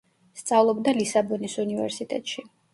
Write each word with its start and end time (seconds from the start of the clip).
სწავლობდა 0.39 0.95
ლისაბონის 1.01 1.59
უნივერსიტეტში. 1.67 2.51